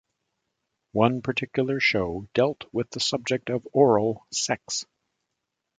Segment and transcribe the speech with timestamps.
[0.93, 4.87] One particular show dealt with subject of oral sex.